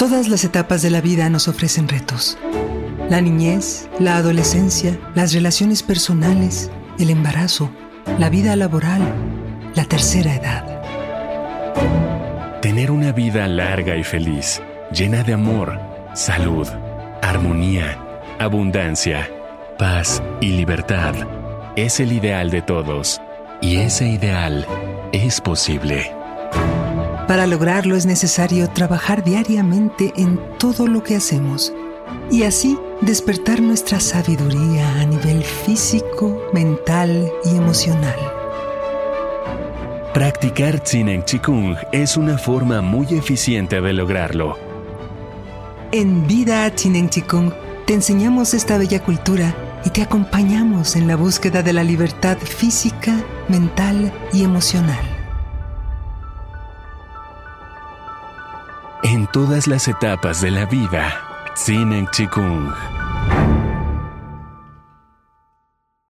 [0.00, 2.38] Todas las etapas de la vida nos ofrecen retos.
[3.10, 7.70] La niñez, la adolescencia, las relaciones personales, el embarazo,
[8.18, 9.02] la vida laboral,
[9.74, 10.80] la tercera edad.
[12.62, 15.78] Tener una vida larga y feliz, llena de amor,
[16.14, 16.66] salud,
[17.20, 17.98] armonía,
[18.38, 19.28] abundancia,
[19.78, 21.14] paz y libertad
[21.76, 23.20] es el ideal de todos.
[23.60, 24.66] Y ese ideal
[25.12, 26.19] es posible.
[27.30, 31.72] Para lograrlo es necesario trabajar diariamente en todo lo que hacemos
[32.28, 38.16] y así despertar nuestra sabiduría a nivel físico, mental y emocional.
[40.12, 44.58] Practicar Tsinen Chikung es una forma muy eficiente de lograrlo.
[45.92, 47.52] En Vida Tsinen Chikung
[47.86, 49.54] te enseñamos esta bella cultura
[49.84, 53.14] y te acompañamos en la búsqueda de la libertad física,
[53.48, 55.19] mental y emocional.
[59.02, 61.22] En todas las etapas de la vida,
[61.54, 62.70] Tsinen Chikung